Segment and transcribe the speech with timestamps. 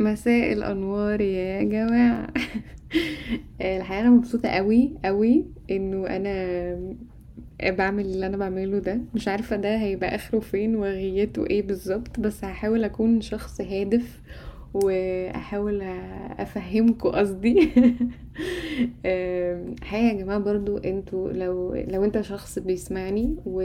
[0.00, 2.26] مساء الأنوار يا جماعة.
[3.60, 6.96] الحقيقة أنا مبسوطة قوي قوي إنه أنا
[7.62, 9.00] بعمل اللي أنا بعمله ده.
[9.14, 14.20] مش عارفة ده هيبقى آخره فين وغيته إيه بالظبط بس هحاول أكون شخص هادف
[14.74, 15.82] وأحاول
[16.38, 17.60] افهمكم قصدي.
[19.82, 23.62] حقيقة يا جماعة برضو أنتوا لو لو انت شخص بيسمعني و...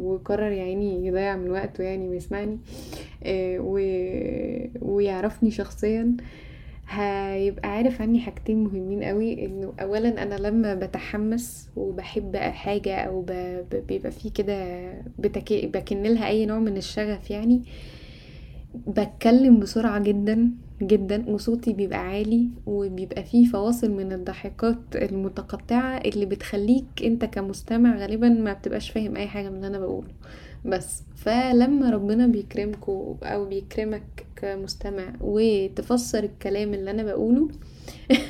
[0.00, 2.58] وقرر يعني يضيع من وقته يعني ويسمعني
[3.24, 3.78] آه، و...
[4.80, 6.16] ويعرفني شخصيا
[6.88, 9.44] هيبقى عارف عني حاجتين مهمين قوي.
[9.46, 13.32] انه اولا أنا لما بتحمس وبحب حاجة أو ب...
[13.88, 14.84] بيبقى فيه كده
[15.18, 15.52] بتك...
[15.64, 17.62] بكن لها أي نوع من الشغف يعني
[18.86, 20.50] بتكلم بسرعة جدا
[20.82, 28.28] جدا وصوتي بيبقى عالي وبيبقى فيه فواصل من الضحكات المتقطعة اللي بتخليك أنت كمستمع غالبا
[28.28, 30.08] ما بتبقاش فاهم أي حاجة من اللي أنا بقوله.
[30.64, 37.48] بس فلما ربنا بيكرمكوا أو بيكرمك كمستمع وتفسر الكلام اللي أنا بقوله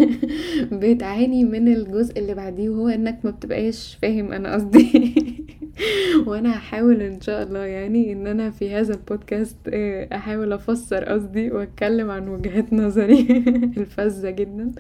[0.81, 5.15] بتعاني من الجزء اللي بعديه وهو إنك ما بتبقاش فاهم أنا قصدي.
[6.27, 11.51] وأنا هحاول إن شاء الله يعني إن أنا في هذا البودكاست آه، أحاول أفسر قصدي
[11.51, 13.21] وأتكلم عن وجهات نظري
[13.79, 14.73] الفذة جدا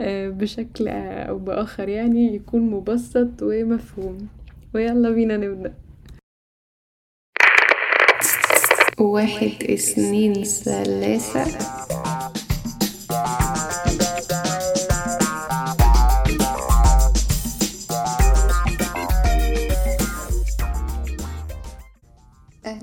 [0.00, 4.18] آه، بشكل أو بآخر يعني يكون مبسط ومفهوم.
[4.74, 5.74] ويلا بينا نبدأ.
[9.00, 11.44] واحد اثنين ثلاثة.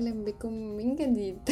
[0.00, 1.38] أهلا بكم من جديد.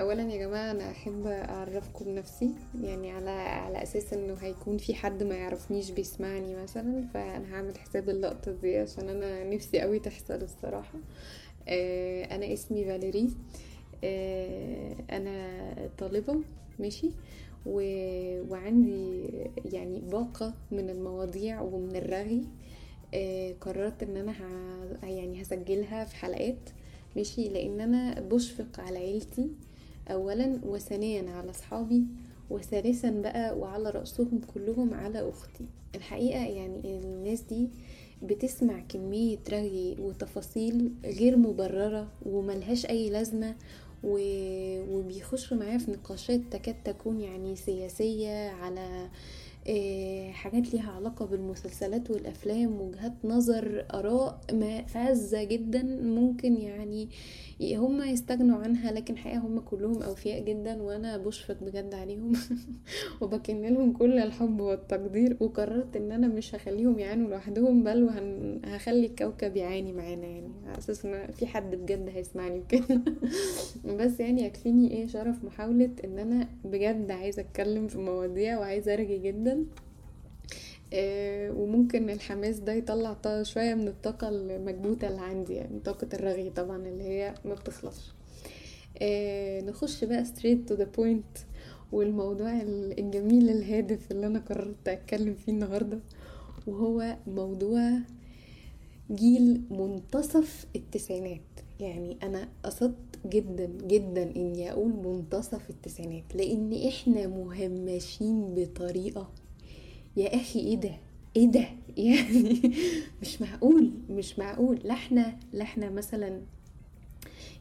[0.00, 2.50] اولا يا جماعة أنا أحب أعرفكم بنفسي
[2.82, 8.08] يعني على على أساس إنه هيكون في حد ما يعرفنيش بيسمعني مثلا فأنا هعمل حساب
[8.08, 10.98] اللقطة دي عشان أنا نفسي قوي تحصل الصراحة.
[11.68, 13.30] آه، أنا اسمي فاليري.
[14.04, 16.40] آه، أنا طالبة
[16.78, 17.10] ماشي؟
[17.66, 17.80] و...
[18.50, 19.26] وعندي
[19.64, 22.42] يعني باقة من المواضيع ومن الرغي.
[23.60, 25.06] قررت إن أنا ه...
[25.06, 26.70] يعني هسجلها في حلقات.
[27.16, 29.50] ماشي؟ لأن أنا بشفق على عيلتي
[30.10, 32.04] اولا وثانيا على أصحابي
[32.50, 35.64] وثالثا بقى وعلى رأسهم كلهم على أختي.
[35.94, 37.68] الحقيقة يعني الناس دي
[38.22, 43.54] بتسمع كمية رغي وتفاصيل غير مبررة وملهاش أي لازمة
[44.04, 44.18] و...
[44.96, 49.10] وبيخشوا معايا في نقاشات تكاد تكون يعني سياسية على آه،
[50.32, 54.40] حاجات ليها علاقة بالمسلسلات والأفلام وجهات نظر آراء
[54.86, 57.08] فازة جدا ممكن يعني
[57.62, 62.32] هم يستغنوا عنها لكن حقيقة هم كلهم أوفياء جدا وأنا بشفق بجد عليهم
[63.20, 69.56] وبكن لهم كل الحب والتقدير وقررت إن أنا مش هخليهم يعانوا لوحدهم بل وهخلي الكوكب
[69.56, 70.50] يعاني معانا يعني.
[70.66, 73.00] على أساس إن في حد بجد هيسمعني وكده.
[73.98, 79.18] بس يعني يكفيني إيه شرف محاولة إن أنا بجد عايزة أتكلم في مواضيع وعايزة أرغي
[79.18, 79.55] جدا.
[80.92, 86.76] آه، وممكن الحماس ده يطلع شوية من الطاقة المكبوتة اللي عندي يعني طاقة الرغي طبعا
[86.88, 88.12] اللي هي ما بتخلصش.
[89.02, 91.40] آه، نخش بقى straight to the point
[91.92, 92.60] والموضوع
[92.98, 95.98] الجميل الهادف اللي أنا قررت أتكلم فيه النهارده
[96.66, 97.92] وهو موضوع
[99.12, 101.40] جيل منتصف التسعينات.
[101.80, 109.30] يعني أنا قصدت جدا جدا إني أقول منتصف التسعينات لأن إحنا مهمشين بطريقة
[110.16, 110.92] يا أخي إيه ده؟
[111.36, 111.66] إيه ده؟
[111.96, 112.72] يعني
[113.22, 114.80] مش معقول مش معقول.
[114.84, 116.40] لا إحنا لا إحنا مثلا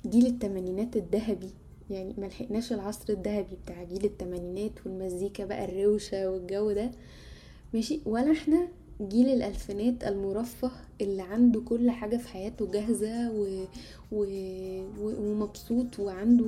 [0.06, 1.50] جيل التمانينات الذهبي
[1.90, 6.92] يعني ملحقناش العصر الذهبي بتاع جيل التمانينات والمزيكا بقى الروشة والجو ده.
[7.74, 8.68] ماشي؟ ولا إحنا
[9.02, 13.66] جيل الألفينات المرفه اللي عنده كل حاجة في حياته جاهزة و...
[14.12, 14.26] و...
[15.02, 16.46] ومبسوط وعنده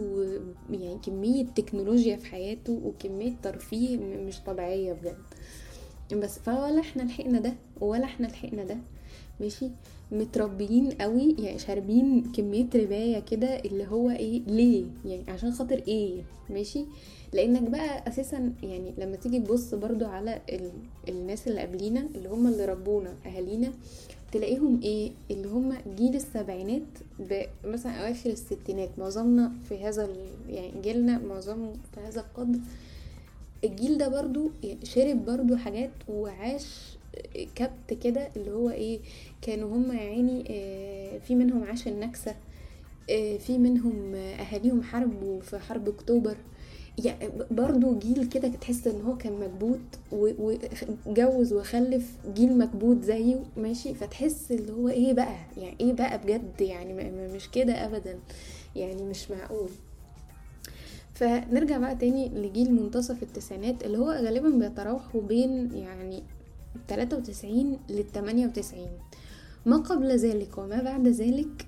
[0.72, 5.18] يعني كمية تكنولوجيا في حياته وكمية ترفيه مش طبيعية بجد.
[6.14, 8.78] بس فولا إحنا لحقنا ده ولا إحنا لحقنا ده.
[9.40, 9.70] ماشي؟
[10.12, 16.22] متربيين قوي يعني شاربين كمية رباية كده اللي هو إيه ليه؟ يعني عشان خاطر إيه؟
[16.50, 16.86] ماشي؟
[17.34, 20.72] لانك بقى أساسا يعني لما تيجي تبص برضو على ال...
[21.10, 23.72] الناس اللي قبلينا اللي هم اللي ربونا أهالينا
[24.32, 26.82] تلاقيهم إيه؟ اللي هم جيل السبعينات
[27.66, 28.90] مثلا أواخر الستينات.
[28.98, 30.16] معظمنا في هذا ال...
[30.50, 32.60] يعني جيلنا معظمه في هذا القدر
[33.64, 34.50] الجيل ده برضو
[34.84, 36.98] شرب برضو حاجات وعاش
[37.56, 39.00] كبت كده اللي هو إيه
[39.42, 42.36] كانوا هم يعني آه، في منهم عاش النكسة
[43.10, 46.38] آه، في منهم أهاليهم حاربوا في حرب أكتوبر.
[47.06, 49.80] يعني برضو جيل كده تحس إن هو كان مكبوت
[51.06, 56.62] وجوز وخلف جيل مكبوت زيه ماشي؟ فتحس اللي هو إيه بقى؟ يعني إيه بقى بجد؟
[56.62, 56.94] يعني
[57.36, 58.20] مش كده ابدا.
[58.76, 59.70] يعني مش معقول.
[61.18, 66.24] فنرجع بقى تاني لجيل منتصف التسعينات اللي هو غالبا بيتراوحوا بين يعني
[66.88, 68.88] 93 لل 98
[69.66, 71.66] ما قبل ذلك وما بعد ذلك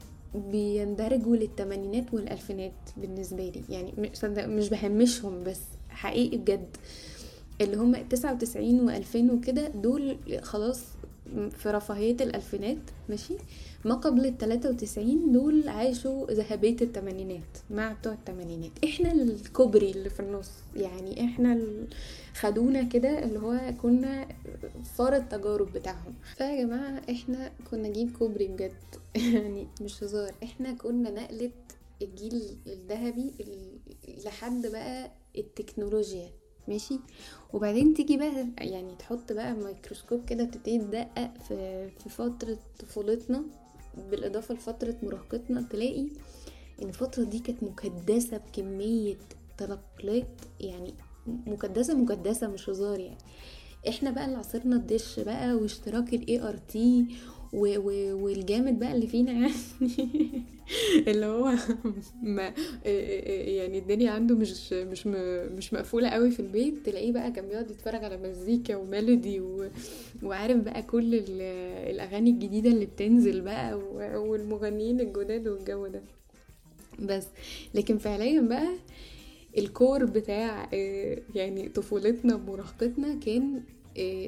[0.51, 3.61] بيندرجوا للتمانينات والألفينات بالنسبة لي.
[3.69, 3.93] يعني
[4.47, 6.77] مش بهمشهم بس حقيقي بجد.
[7.61, 10.83] اللي هم تسعة وتسعين وألفين وكده دول خلاص
[11.49, 12.77] في رفاهية الألفينات
[13.09, 13.33] ماشي؟
[13.85, 18.71] ما قبل التلاتة وتسعين دول عاشوا ذهبية التمانينات مع بتوع التمانينات.
[18.83, 21.61] إحنا الكوبري اللي في النص يعني إحنا
[22.39, 24.27] خدونا كده اللي هو كنا
[24.97, 26.13] فار التجارب بتاعهم.
[26.37, 28.73] فيا جماعة إحنا كنا جيل كوبري بجد
[29.33, 30.33] يعني مش هزار.
[30.43, 31.51] إحنا كنا نقلة
[32.01, 33.31] الجيل الذهبي
[34.25, 36.29] لحد بقى التكنولوجيا.
[36.69, 36.99] ماشي.
[37.53, 43.43] وبعدين تيجي بقى يعني تحط بقى ميكروسكوب كده تبتدي تدقق في في فترة طفولتنا
[44.11, 46.07] بالإضافة لفترة مراهقتنا تلاقي
[46.81, 49.17] إن الفترة دي كانت مكدسة بكمية
[49.57, 50.27] تنقلات
[50.59, 50.93] يعني
[51.27, 53.17] مكدسة مكدسة مش هزار يعني.
[53.89, 57.05] إحنا بقى اللي عصرنا الدش بقى واشتراك ال ART
[57.53, 59.53] والجامد بقى اللي فينا يعني.
[61.07, 61.53] اللي هو
[62.23, 62.53] ما
[62.85, 65.07] يعني الدنيا عنده مش مش
[65.57, 66.85] مش مقفولة قوي في البيت.
[66.85, 69.41] تلاقيه بقى كان بيقعد يتفرج على مزيكا وميلودي
[70.23, 71.15] وعارف بقى كل
[71.89, 73.73] الأغاني الجديدة اللي بتنزل بقى
[74.15, 76.01] والمغنيين الجداد والجو ده.
[76.99, 77.27] بس
[77.73, 78.69] لكن فعليا بقى
[79.57, 80.69] ال core بتاع
[81.35, 83.63] يعني طفولتنا ومراهقتنا كان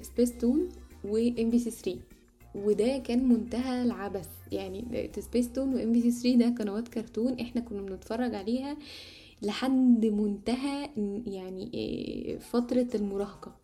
[0.01, 0.69] سبيس تون
[1.03, 2.10] وام بي سي 3
[2.56, 4.30] وده كان منتهى العبث.
[4.51, 8.77] يعني سبيس تون وام بي سي 3 ده قنوات كرتون إحنا كنا بنتفرج عليها
[9.42, 10.89] لحد منتهى
[11.27, 13.56] يعني آه، فترة المراهقة.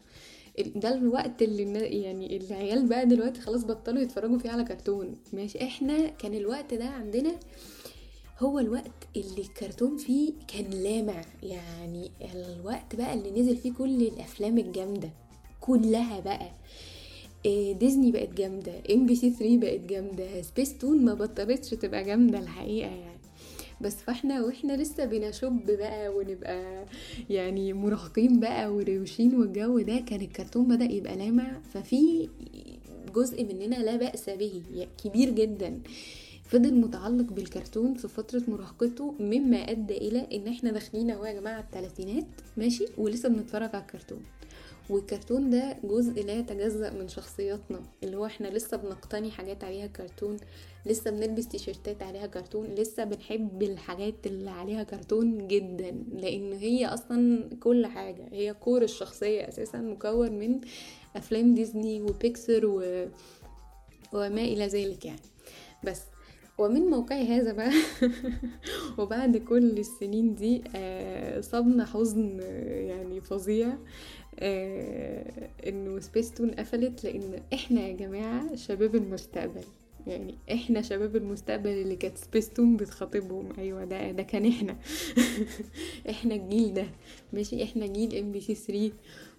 [0.75, 1.63] ده الوقت اللي
[2.01, 5.15] يعني العيال بقى دلوقتي خلاص بطلوا يتفرجوا فيه على كرتون.
[5.33, 7.31] ماشي؟ إحنا كان الوقت ده عندنا
[8.39, 11.21] هو الوقت اللي الكرتون فيه كان لامع.
[11.43, 15.09] يعني الوقت بقى اللي نزل فيه كل الأفلام الجامدة
[15.61, 16.51] كلها بقى.
[17.79, 22.39] ديزني بقت جامدة إم بي سي 3 بقت جامدة سبيس تون ما بطلتش تبقى جامدة
[22.39, 23.17] الحقيقة يعني.
[23.81, 26.85] بس فإحنا وإحنا لسه بنشب بقى ونبقى
[27.29, 32.29] يعني مراهقين بقى وروشين والجو ده كان الكرتون بدأ يبقى لامع ففي
[33.15, 34.61] جزء مننا لا بأس به
[35.03, 35.79] كبير جدا.
[36.43, 41.59] فضل متعلق بالكرتون في فترة مراهقته مما أدى إلى إن إحنا داخلين أهو يا جماعة
[41.59, 42.25] التلاتينات
[42.57, 44.19] ماشي؟ ولسه بنتفرج على الكرتون.
[44.89, 50.37] والكرتون ده جزء لا يتجزأ من شخصياتنا اللي هو إحنا لسه بنقتني حاجات عليها كرتون
[50.85, 57.49] لسه بنلبس تيشيرتات عليها كرتون لسه بنحب الحاجات اللي عليها كرتون جدا لأن هي أصلا
[57.59, 60.61] كل حاجة هي كور الشخصية أساسا مكون من
[61.15, 63.07] أفلام ديزني وبيكسار و...
[64.13, 65.19] وما إلى ذلك يعني.
[65.83, 66.01] بس
[66.57, 67.71] ومن موقعي هذا بقى
[68.97, 72.39] وبعد كل السنين دي آه، صبنا حزن
[72.87, 73.77] يعني فظيع.
[74.39, 79.63] آه إنه سبيستون قفلت لأن إحنا يا جماعة شباب المستقبل.
[80.07, 83.49] يعني إحنا شباب المستقبل اللي كانت سبيستون بتخاطبهم.
[83.57, 84.77] أيوه ده ده كان إحنا.
[86.09, 86.85] إحنا الجيل ده.
[87.33, 88.91] ماشي؟ إحنا جيل ام بي سي 3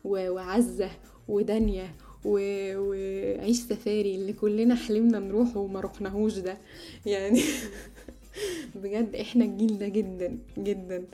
[0.05, 0.91] وعزة
[1.29, 6.59] ودانيا وعيش سفاري اللي كلنا حلمنا نروحه وما رحناهوش ده.
[7.07, 7.41] يعني
[8.83, 11.05] بجد إحنا الجيل ده جدا جدا.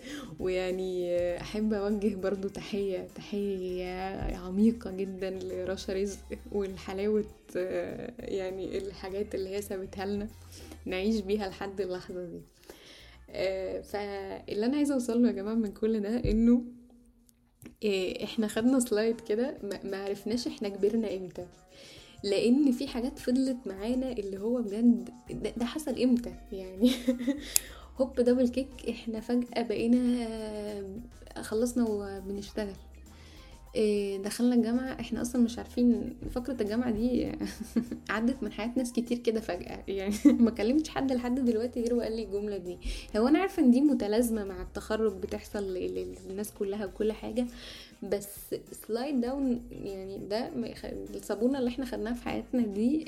[0.41, 6.19] ويعني أحب أوجه برضو تحية تحية عميقة جدا لرشا رزق
[6.52, 7.25] والحلاوة
[8.19, 10.28] يعني الحاجات اللي هي سابتها لنا
[10.87, 12.40] نعيش بيها لحد اللحظة دي.
[13.83, 16.62] فاللي أنا عايزة أوصله يا جماعة من كل ده إنه
[18.25, 21.47] إحنا خدنا slide كده ما عرفناش إحنا كبرنا إمتى.
[22.25, 26.90] لأن في حاجات فضلت معانا اللي هو بجد ده, ده حصل إمتى؟ يعني
[28.00, 30.28] هوب double kick إحنا فجأة بقينا
[31.43, 32.76] خلصنا وبنشتغل.
[34.25, 37.33] دخلنا الجامعة إحنا أصلا مش عارفين فقرة الجامعة دي
[38.11, 40.14] عدت من حياة ناس كتير كده فجأة يعني
[40.45, 42.78] ما كلمتش حد لحد دلوقتي غير وقال لي الجملة دي.
[43.16, 47.47] هو أنا عارفة إن دي متلازمة مع التخرج بتحصل للناس كلها وكل حاجة
[48.02, 48.28] بس
[48.87, 50.50] سلايد داون يعني ده
[51.14, 53.04] الصابونة اللي إحنا خدناها في حياتنا دي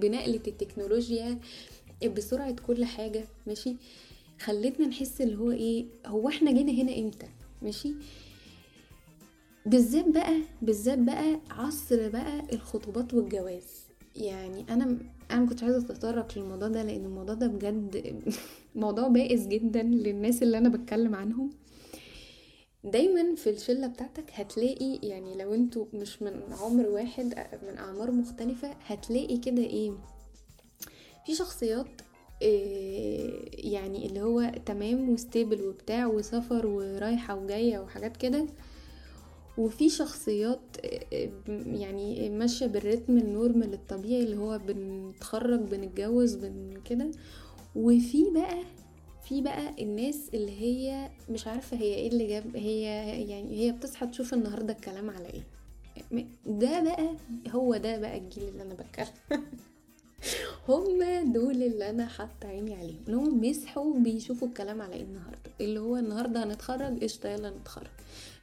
[0.00, 1.38] بنقله التكنولوجيا
[2.16, 3.76] بسرعة كل حاجة ماشي؟
[4.40, 7.26] خلتنا نحس اللي هو إيه هو إحنا جينا هنا إمتى؟
[7.62, 7.94] ماشي؟
[9.66, 13.86] بالذات بقى بالذات بقى عصر بقى الخطوبات والجواز.
[14.16, 14.98] يعني أنا
[15.30, 18.22] أنا كنت عايزة اتطرق للموضوع ده لأن الموضوع ده بجد
[18.74, 21.50] موضوع بائس جدا للناس اللي أنا بتكلم عنهم.
[22.84, 27.24] دايما في الشلة بتاعتك هتلاقي يعني لو أنتوا مش من عمر واحد
[27.68, 29.92] من أعمار مختلفة هتلاقي كده إيه
[31.26, 31.86] في شخصيات
[32.42, 38.46] إيه يعني اللي هو تمام وستيبل وبتاع وسفر ورايحة وجاية وحاجات كده.
[39.58, 40.60] وفي شخصيات
[41.66, 47.10] يعني ماشية بالريتم النورمال الطبيعي اللي هو بنتخرج بنتجوز بن كده.
[47.76, 48.58] وفي بقى
[49.28, 52.82] في بقى الناس اللي هي مش عارفة هي إيه اللي جاب هي
[53.30, 55.42] يعني هي بتصحى تشوف النهاردة الكلام على إيه.
[56.46, 57.16] ده بقى
[57.48, 59.08] هو ده بقى الجيل اللي أنا بتكلم.
[60.68, 65.38] هما دول اللي أنا حاطة عيني عليهم اللي هم بيصحوا بيشوفوا الكلام على إيه النهارده؟
[65.60, 67.86] اللي هو النهارده هنتخرج قشطة يلا نتخرج.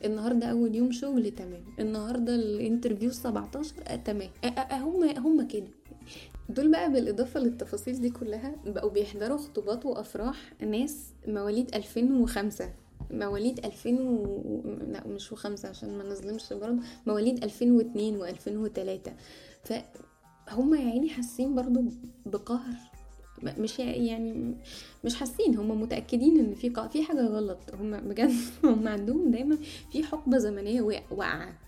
[0.05, 1.63] النهارده أول يوم شغل تمام.
[1.79, 4.29] النهارده الانترفيو 17 آه تمام.
[4.43, 5.67] آه آه هم هم كده.
[6.49, 12.69] دول بقى بالإضافة للتفاصيل دي كلها بقوا بيحضروا خطوبات وأفراح ناس مواليد 2005
[13.11, 14.61] مواليد 2000 و...
[14.91, 16.77] لا مش وخمسة عشان ما نظلمش برضه.
[17.07, 19.09] مواليد 2002 و2003
[20.47, 21.83] فهم يا عيني حاسين برضو
[22.25, 22.75] بقهر.
[23.43, 24.55] مش يعني
[25.05, 27.59] مش حاسين هم متأكدين إن في في حاجة غلط.
[27.79, 28.31] هم بجد
[28.63, 29.57] هم عندهم دايما
[29.91, 31.59] في حقبة زمنية واقعة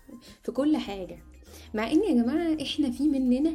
[0.42, 1.18] في كل حاجة.
[1.74, 3.52] مع إن يا جماعة إحنا في مننا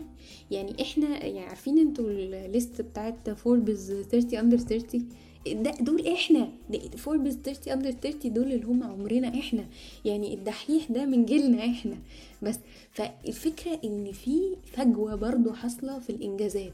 [0.51, 5.09] يعني إحنا يعني عارفين أنتوا ال list بتاعت فوربز 30 under 30
[5.47, 6.49] ده دول إحنا
[6.97, 9.65] فوربس 30 under 30 دول اللي هم عمرنا إحنا.
[10.05, 11.95] يعني الدحيح ده من جيلنا إحنا.
[12.41, 12.59] بس
[12.91, 16.73] فالفكرة ان في فجوة برضو حاصلة في الإنجازات.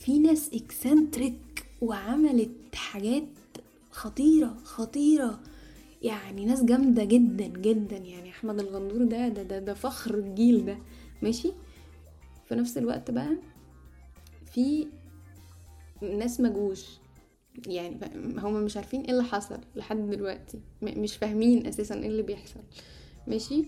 [0.00, 3.24] في ناس اكسنتريك وعملت حاجات
[3.90, 5.40] خطيرة خطيرة.
[6.02, 7.96] يعني ناس جامدة جدا جدا.
[7.96, 10.78] يعني أحمد الغندور ده ده ده, ده فخر الجيل ده.
[11.22, 11.52] ماشي؟
[12.48, 13.36] في نفس الوقت بقى
[14.52, 14.86] في
[16.02, 16.84] ناس مجوش.
[17.66, 18.00] يعني
[18.38, 20.60] هما مش عارفين إيه اللي حصل لحد دلوقتي.
[20.82, 22.60] مش فاهمين أساسا إيه اللي بيحصل.
[23.26, 23.64] ماشي؟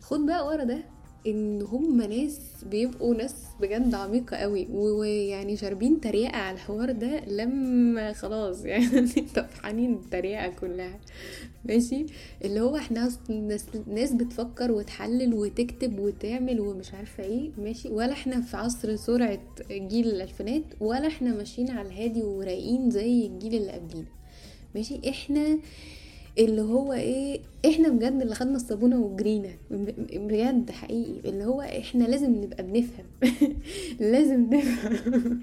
[0.00, 0.84] خد بقى ورا ده.
[1.26, 8.12] إن هم ناس بيبقوا ناس بجد عميقة قوي ويعني شاربين تريقة على الحوار ده لما
[8.12, 10.98] خلاص يعني طفحانين التريقة كلها.
[11.64, 12.06] ماشي؟
[12.44, 18.40] اللي هو إحنا ناس, ناس بتفكر وتحلل وتكتب وتعمل ومش عارفة إيه ماشي؟ ولا إحنا
[18.40, 19.38] في عصر سرعة
[19.70, 24.06] جيل الألفينات ولا إحنا ماشيين على الهادي ورايقين زي الجيل اللي قبلينا.
[24.74, 25.58] ماشي؟ إحنا
[26.38, 29.48] اللي هو إيه إحنا بجد اللي خدنا الصابونة وجرينا
[30.12, 31.30] بجد حقيقي.
[31.30, 33.04] اللي هو إحنا لازم نبقى بنفهم.
[34.12, 35.42] لازم نفهم.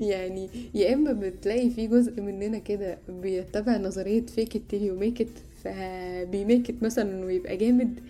[0.10, 5.26] يعني يا إما بتلاقي في جزء مننا كده بيتبع نظرية فيك التيلي وميك
[5.64, 8.00] فبيميك مثلا انه يبقى جامد.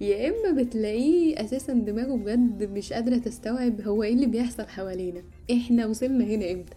[0.00, 5.22] يا إما بتلاقيه أساسا دماغه بجد مش قادرة تستوعب هو إيه اللي بيحصل حوالينا.
[5.52, 6.74] إحنا وصلنا هنا إمتى؟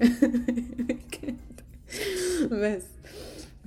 [2.52, 2.84] بس.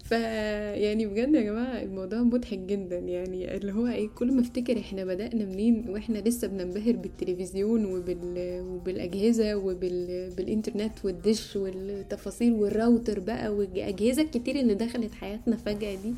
[0.09, 2.99] ف يعني بجد يا جماعة الموضوع مضحك جدا.
[2.99, 8.61] يعني اللي هو إيه كل ما أفتكر إحنا بدأنا منين وإحنا لسه بننبهر بالتلفزيون وبال...
[8.69, 16.15] وبالأجهزة وبالانترنت والدش والتفاصيل والراوتر بقى والأجهزة الكتير اللي دخلت حياتنا فجأة دي.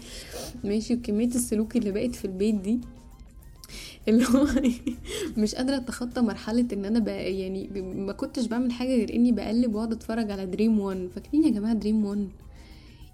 [0.65, 2.81] ماشي وكمية السلوك اللي بقت في البيت دي.
[4.09, 4.47] اللي هو
[5.43, 9.75] مش قادرة أتخطى مرحلة إن أنا بقى يعني ما كنتش بعمل حاجة غير إني بقلب
[9.75, 12.29] وأقعد أتفرج على دريم وان فاكرين يا جماعة دريم وان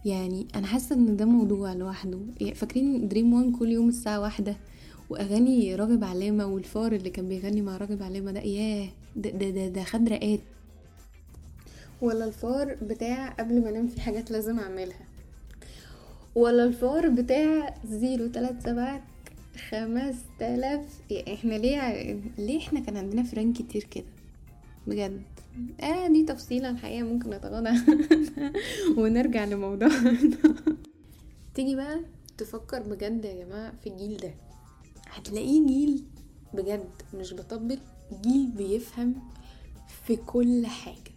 [0.05, 2.19] يعني أنا حاسة إن ده موضوع لوحده.
[2.41, 4.57] يعني فاكرين دريم وان كل يوم الساعة واحدة
[5.11, 9.69] وأغاني راغب علامة والفار اللي كان بيغني مع راغب علامة ده ياه ده ده ده,
[9.69, 10.41] ده مخدرات.
[12.03, 15.01] ولا الفار بتاع قبل ما أنام في حاجات لازم أعملها.
[16.35, 19.05] ولا الفار بتاع zero تلات سبعة
[19.71, 24.05] خمس تلاف يعني إحنا ليه ليه إحنا كان عندنا فران كتير كده؟
[24.87, 25.23] بجد.
[25.81, 27.71] آه دي تفصيلة الحقيقة ممكن نتغاضى
[29.01, 30.19] ونرجع لموضوعنا.
[31.55, 32.01] تيجي بقى
[32.39, 34.35] تفكر بجد يا جماعة في الجيل ده.
[35.11, 36.05] هتلاقيه جيل
[36.55, 37.79] بجد مش بطبل
[38.23, 39.15] جيل بيفهم
[40.07, 41.15] في كل حاجة.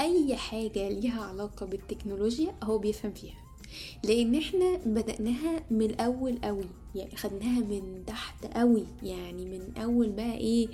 [0.00, 3.38] أي حاجة ليها علاقة بالتكنولوجيا هو بيفهم فيها.
[4.04, 10.36] لأن إحنا بدأناها من الأول قوي يعني خدناها من تحت قوي يعني من أول بقى
[10.36, 10.68] إيه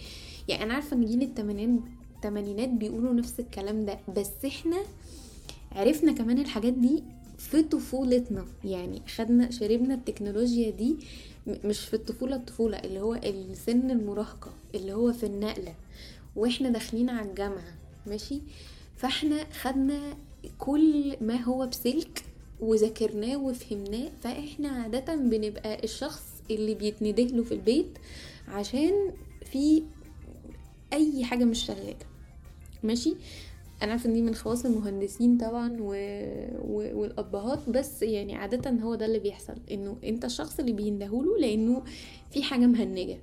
[0.48, 4.76] يعني أنا عارفة إن جيل التمانينات بيقولوا نفس الكلام ده بس إحنا
[5.72, 7.02] عرفنا كمان الحاجات دي
[7.38, 10.96] في طفولتنا يعني خدنا شربنا التكنولوجيا دي
[11.64, 15.74] مش في الطفولة الطفولة اللي هو السن المراهقة اللي هو في النقلة
[16.36, 17.74] وإحنا داخلين على الجامعة
[18.06, 18.40] ماشي؟
[18.96, 20.16] فإحنا خدنا
[20.58, 22.24] كل ما هو بسلك
[22.60, 27.98] وذاكرناه وفهمناه فإحنا عادة بنبقى الشخص اللي بيتندهله في البيت
[28.48, 28.92] عشان
[29.52, 29.82] في
[30.92, 31.96] أي حاجة مش شغالة.
[32.82, 33.14] ماشي؟
[33.82, 35.92] أنا عارفة ان دي من خواص المهندسين طبعا و...
[36.62, 37.00] و...
[37.00, 41.82] والأبهات بس يعني عادة هو ده اللي بيحصل إنه أنت الشخص اللي بيندهوله لأنه
[42.30, 43.18] في حاجة مهنجة.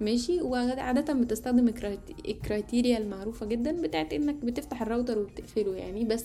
[0.00, 1.68] ماشي؟ وعادة بتستخدم
[2.28, 6.24] ال criteria المعروفة جدا بتاعت إنك بتفتح الراوتر وبتقفله يعني بس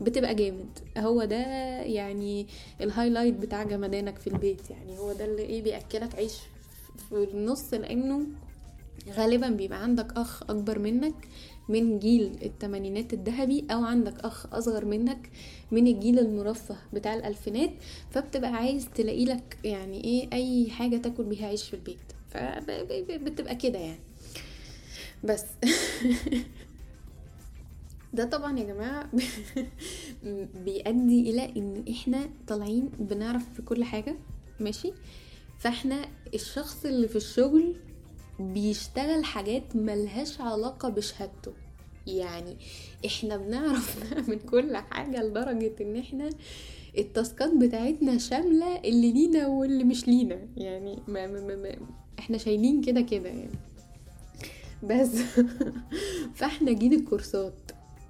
[0.00, 0.78] بتبقى جامد.
[0.98, 1.36] هو ده
[1.82, 2.46] يعني
[2.80, 4.98] الهايلايت بتاع جمدانك في البيت يعني.
[4.98, 6.34] هو ده اللي إيه بيأكلك عيش
[7.08, 8.20] في النص لأنه
[9.10, 11.14] غالبا بيبقى عندك أخ أكبر منك
[11.68, 15.30] من جيل التمانينات الذهبي أو عندك أخ أصغر منك
[15.70, 17.70] من الجيل المرفه بتاع الألفينات.
[18.10, 21.98] فبتبقى عايز تلاقي لك يعني إيه أي حاجة تاكل بيها عيش في البيت.
[22.30, 24.00] فبتبقى كده يعني.
[25.24, 25.44] بس
[28.12, 29.10] ده طبعا يا جماعة
[30.64, 34.16] بيؤدي إلى إن إحنا طالعين بنعرف في كل حاجة
[34.60, 34.92] ماشي؟
[35.58, 37.76] فإحنا الشخص اللي في الشغل
[38.40, 41.52] بيشتغل حاجات ملهاش علاقة بشهادته.
[42.06, 42.56] يعني
[43.06, 46.30] إحنا بنعرف نعمل كل حاجة لدرجة إن إحنا
[46.98, 50.48] التاسكات بتاعتنا شاملة اللي لينا واللي مش لينا.
[50.56, 51.76] يعني ما ما ما
[52.30, 53.50] إحنا شايلين كده كده يعني.
[54.82, 55.16] بس
[56.38, 57.52] فاحنا جيل الكورسات.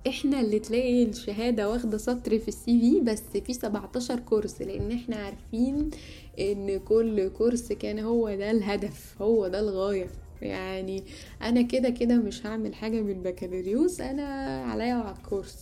[0.08, 5.16] إحنا اللي تلاقي الشهادة واخدة سطر في السي في بس في 17 كورس لأن إحنا
[5.16, 5.90] عارفين
[6.38, 10.06] إن كل كورس كان هو ده الهدف هو ده الغاية.
[10.42, 11.04] يعني
[11.42, 14.24] أنا كده كده مش هعمل حاجة من البكالوريوس أنا
[14.64, 15.56] عليا وعلى الكورس.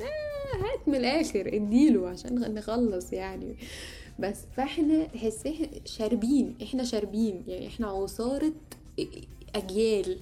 [0.00, 3.56] آه هات من الآخر اديله عشان نخلص يعني.
[4.18, 8.52] بس فاحنا تحسيه شاربين إحنا شاربين يعني إحنا عصارة
[9.54, 10.18] اجيال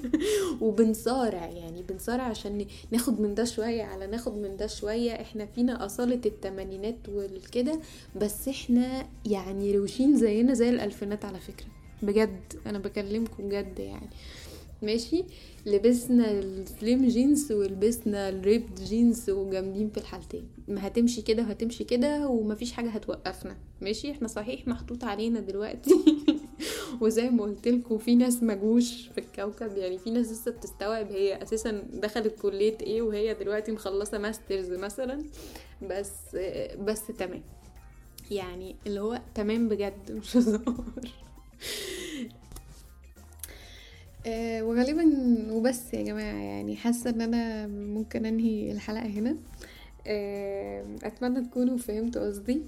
[0.62, 5.12] وبنصارع يعني بنصارع عشان ناخد من ده شوية على ناخد من ده شوية.
[5.12, 7.80] إحنا فينا أصالة التمانينات والكده
[8.16, 11.66] بس إحنا يعني روشين زينا زي الألفينات على فكرة.
[12.02, 14.08] بجد أنا بكلمكم بجد يعني.
[14.82, 15.24] ماشي؟
[15.66, 20.48] لبسنا ال slim jeans ولبسنا ال ripped jeans وجامدين في الحالتين.
[20.68, 23.56] ما هتمشي كده وهتمشي كده ومفيش حاجة هتوقفنا.
[23.80, 25.94] ماشي؟ إحنا صحيح محطوط علينا دلوقتي.
[27.00, 29.76] وزي ما قلت لكم في ناس مجوش في الكوكب.
[29.76, 35.24] يعني في ناس لسه بتستوعب هي أساسا دخلت كلية إيه وهي دلوقتي مخلصة ماسترز مثلا.
[35.82, 36.36] بس
[36.78, 37.42] بس تمام.
[38.30, 40.62] يعني اللي هو تمام بجد مش هزار.
[44.26, 45.04] أه وغالبا
[45.52, 49.36] وبس يا جماعة يعني حاسة إن أنا ممكن أنهي الحلقة هنا.
[50.06, 52.62] أه أتمنى تكونوا فهمتوا قصدي.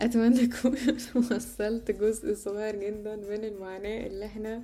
[0.00, 0.76] أتمنى اكون
[1.32, 4.62] وصلت جزء صغير جدا من المعاناة اللي إحنا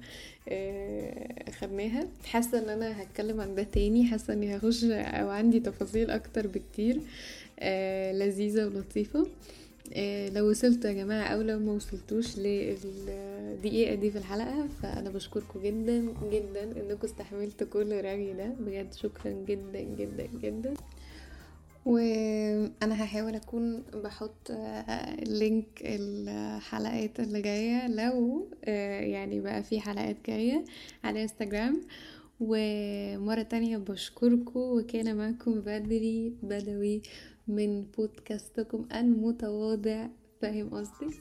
[0.48, 2.08] أه خدناها.
[2.24, 4.04] حاسة إن أنا هتكلم عن ده تاني.
[4.06, 7.00] حاسة إني هخش أو عندي تفاصيل أكتر بكتير
[8.12, 9.26] لذيذة ولطيفة.
[10.34, 16.14] لو وصلتوا يا جماعة أو لو ما وصلتوش للدقيقة دي في الحلقة فأنا بشكركم جدا
[16.32, 18.46] جدا إنكم استحملتوا كل الرغي ده.
[18.46, 20.74] بجد شكرا جدا جدا جدا.
[21.86, 24.50] وأنا هحاول أكون بحط
[25.22, 30.64] لينك الحلقات اللي جاية لو يعني بقى في حلقات جاية
[31.04, 31.80] على انستجرام
[32.40, 37.02] ومرة تانية بشكركم وكان معكم بدري بدوي
[37.48, 40.06] من بودكاستكم المتواضع
[40.40, 41.20] فاهم قصدي؟